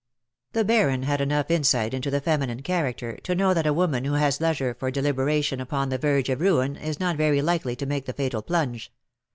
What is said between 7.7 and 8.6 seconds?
to make the fatal